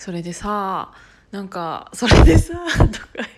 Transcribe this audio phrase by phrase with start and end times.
[0.00, 0.94] それでさ
[1.30, 2.54] なんかそれでさ
[2.90, 3.28] とか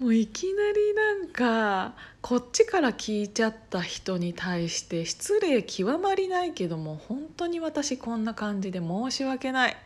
[0.00, 9.76] もういきなりなんかこっちから聞いちゃった人に対して失礼極まりないけども本当に私こんな感じで申し訳ない。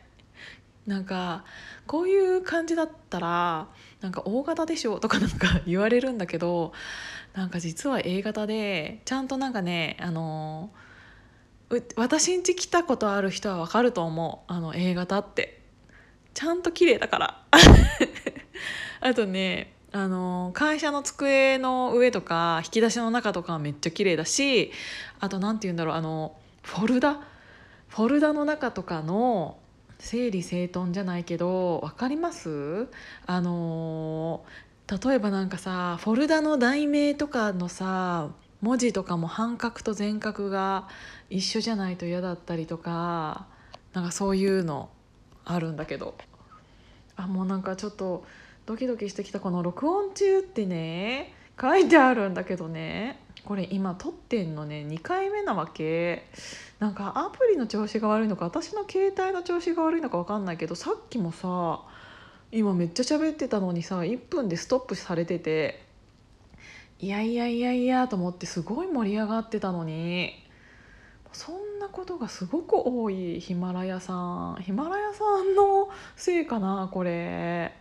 [0.86, 1.44] なんか
[1.86, 3.68] こういう感じだったら
[4.00, 6.72] なんか大型でしょとかなんか 言われるんだけど
[7.34, 10.70] なんか実は A 型でちゃんとなんかねあの
[11.96, 14.52] 私ん家来たことある人はわかると思う。
[14.52, 15.60] あの A 型って。
[16.34, 17.42] ちゃんと綺麗だから。
[19.00, 24.70] あとねあの会社の机の上とか引き出しの中とかはめっちゃ綺麗だし
[25.18, 27.20] あと何て言うんだろうあのフォルダ？
[27.88, 29.58] フォルダの中とかの
[29.98, 32.86] 整理整頓じゃないけど分かります？
[33.26, 34.44] あの
[34.88, 38.28] 例えばなんかさフォルダの題名とかのさ
[38.60, 40.88] 文字とかも半角と全角が
[41.30, 43.46] 一緒じゃないと嫌だったりとか
[43.92, 44.90] なんかそういうの
[45.44, 46.14] あるんだけど。
[47.18, 48.24] あもうなんかちょっと
[48.64, 53.20] ドキドキしてきたこの録音中ってね書いてあるんだけどね。
[53.44, 56.26] これ今撮ってんのね2回目なわけ。
[56.78, 61.80] なんかアプリの調子が悪いのか私の携帯の調子が悪いのか分かんないけどさっきもさ
[62.52, 65.87] 今めっちゃ喋ってたのにさ1分でストップされてて。
[67.00, 70.32] いやいやいやいやと思ってすごい盛り上がってたのに。
[71.32, 74.56] そんなことがすごく多いヒマラヤさん。
[74.62, 77.72] ヒマラヤさんのせいかなこれ。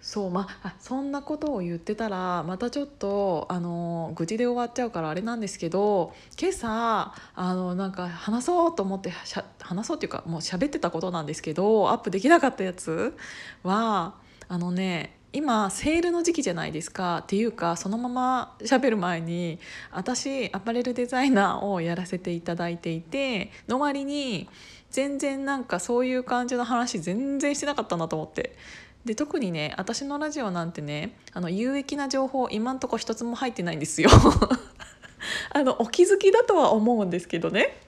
[0.00, 9.12] そうまあそんなことを言ってたらまたちょっとあの愚痴で終わっちゃうからあれなんですけど今朝あのなんか話そうと思って
[9.60, 13.16] 話そうっていうかもう喋ってたことなんですけどアップできなかったやつ
[13.62, 14.14] は
[14.48, 17.18] あのね今セールの時期じゃないですか。
[17.18, 19.58] っていうかそのまま喋る前に
[19.90, 24.48] 私アパレルデザイナーをやらせていただいていての割に
[24.90, 28.56] 全然なんかそういう感じの話全然してなかったなと思って。
[29.04, 34.10] で特にね私のラジオなんてねあの有益な情報今んとこ一つも入ってないんですよ。
[35.50, 37.80] あのお気づきだとは思うんですけどね。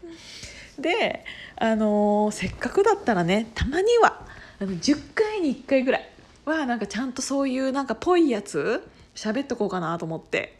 [0.78, 1.24] で
[1.56, 4.26] あの、せっかくだったらねたまには
[4.60, 6.13] あの10回に1回ぐらい
[6.44, 10.56] はなんかちゃんとそういうなんかぽいやつ喋っとこうかなと思って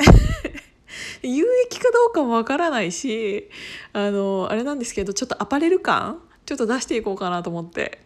[1.23, 3.51] 有益かどうかもわからないし
[3.93, 8.05] あの、あれなんですけどちょっとアパレル感ちょっと出していこうかなと思って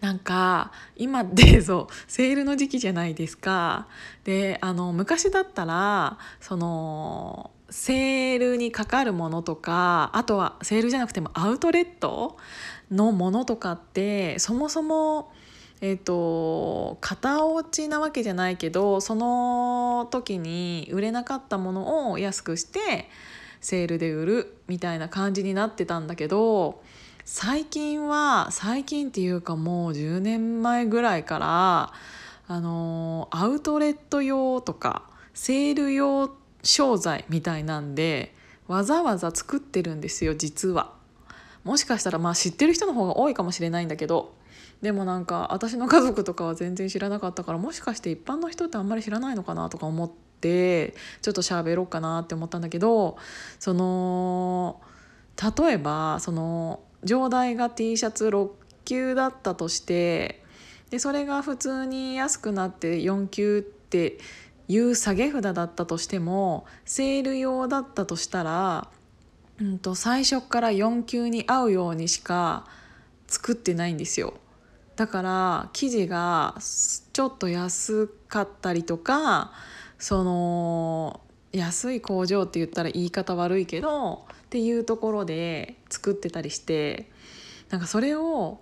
[0.00, 3.86] なんか今ってそうセールの時期じゃないですか。
[4.24, 12.36] であの昔だったらそのセールにかかるものとかあとはセールじゃなくてもアウトレット
[12.90, 15.32] のものとかってそもそも
[15.84, 23.10] えーと、型落ちなわけじゃないけどその時に売れなかったものを安くして
[23.60, 26.80] セールで売るみたいな感じになってたんだけど
[27.24, 31.92] 最近は最近っていうかもう10年前ぐらいから
[32.46, 35.02] あのアウトレット用とか
[35.34, 36.30] セール用
[36.62, 38.36] 商材みたいなんで
[38.68, 40.92] わざわざ作ってるんですよ実は。
[41.64, 44.34] もしかしたらまあ知ってる人の方が多いかもしれないんだけど
[44.82, 50.10] でもなんか私の家族とかは全然知らなかったからもしかして一般の人ってあんまり知らないのかなとか思っ
[50.40, 53.16] てちょっと喋ろうかなって思ったんだけど
[53.60, 54.80] その
[55.56, 58.50] 例えばその上代が T シャツ6
[58.84, 60.42] 級だったとして
[60.90, 64.18] でそれが普通に安くなって4級って
[64.68, 68.88] いう下げ札だったとしてもセール用だったとしたら、
[69.60, 72.66] うんと、最初から4級に合うようにしか
[73.26, 74.34] 作ってないんですよ。
[74.96, 76.54] だから生地が
[77.12, 79.52] ちょっと安かったりとか
[79.98, 81.20] その
[81.52, 87.10] 安い工場って言ったら言い方悪いけどっていうところで作ってたりして
[87.70, 88.60] なんかそれを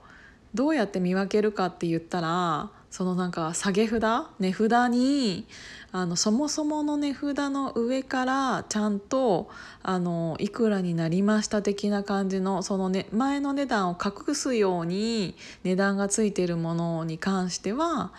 [0.54, 4.00] どうやって見分けるかって言ったらそのなんか下げ札？
[4.38, 5.46] 値札に
[5.92, 9.48] あのそもそもの値札の上からちゃんと
[9.82, 18.12] あのいくらになりました的な感じのその、ね、前の値段を隠すように値段がついているものに関しては、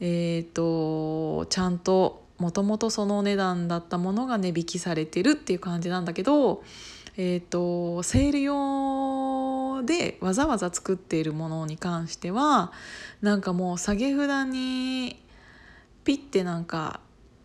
[0.00, 6.62] えーとちゃんともともとその値段だったものが値引きされてるっていう感じなんだけど
[7.16, 8.54] えーと、セール用
[9.86, 12.72] でわざわざ作っているものに関しては
[13.22, 15.22] なんかもう下げ札に
[16.04, 17.00] ピッてなんか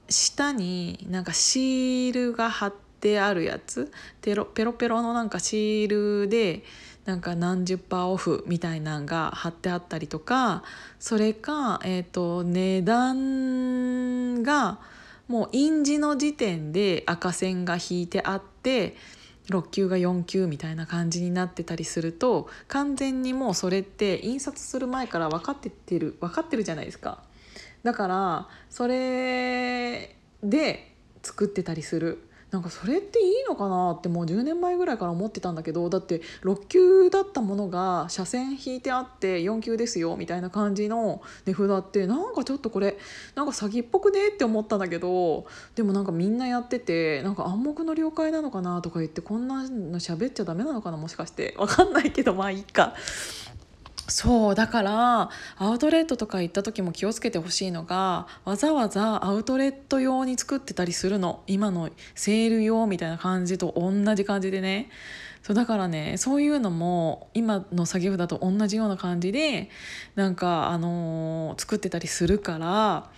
[0.10, 3.92] 下になんかシールが貼ってあるやつ。
[4.22, 6.64] ペロペロペロのなんかシールで
[7.06, 10.64] なんか何十パーオフみたいなんが貼ってあったりとか
[11.00, 14.80] それか、えーと値段が
[15.28, 18.96] もう印字の時点で赤線が引いてあって
[19.50, 27.24] 6級が4級みたいな感じになってたりすると完全にもうそれって印刷する前から分かってってる分かってるじゃないですか。
[27.84, 32.29] だからそれで作ってたりする。
[32.52, 42.98] なんかそれっていいのかなってもう10年前ぐらいから思ってたんだけどだって6級だったものが車線引いてあって4級ですよみたいな感じの値札ってなんかちょっとこれ
[43.36, 52.96] なんか詐欺っぽくねって思ったんだけどでもなんかみんなやっててなんか暗黙の了解なのかなとか言ってこんなの喋っちゃダメなのかなもしかしてわかんないけどまあいいか。
[54.10, 61.44] そうだからアウトレットとか行った時も気をつけてほしいのがわざわざアウトレット用に作ってたりするの。
[61.48, 64.90] 今のセール用みたいな感じと同じ感じでね。
[65.42, 69.70] そうだからねそういうのも今の作業だと同じような感じで
[70.16, 73.10] なんかあのー作ってたりするから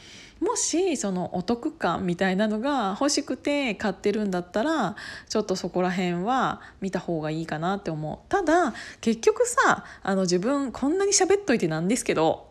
[0.42, 4.96] もしそのお得感みたいなのが欲しくて買ってるんだったら
[5.30, 8.28] ちょっとそこら辺は見た方がいいかなって思う。
[8.28, 12.48] ただ結局さあの自分こんなに喋っといてなんですけど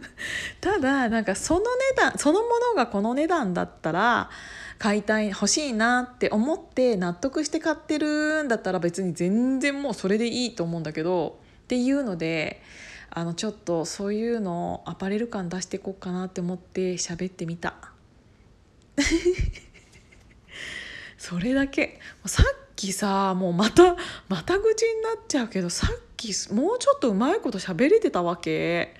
[0.62, 1.66] ただなんかその値
[1.96, 4.30] 段そのものがこの値段だったら
[4.78, 12.62] 買いたい欲しいなって思って納得して買ってるんだったら別に全然もうそれでいいと思うんだけどっていうので
[13.18, 17.74] あのちょっとそういうのをアパレル感出していこうかなって思って喋ってみた。
[21.16, 21.98] それだけ。
[22.26, 22.46] さっ
[22.76, 23.96] きさもうまた
[24.28, 28.94] また口になっちゃうけどさっきもうちょっとうまいこと喋れてたわけ。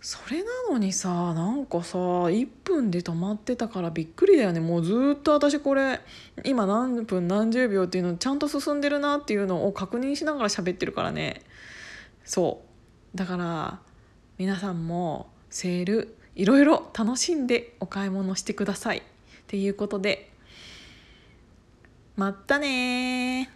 [0.00, 4.58] それなのにさなんかさ1分で止まってたからびっくりだよね。
[4.58, 6.00] もうずっと私これ
[6.42, 11.42] 今何分何十秒っていうのちゃんと進んでるなっていうのを確認しながら喋ってるからね。
[12.24, 12.66] そう。
[13.16, 13.80] だから
[14.38, 19.02] 皆さんもセールいろいろ楽しんでお買い物してくださいっ
[19.46, 20.30] ていうことで。
[22.16, 23.50] まったね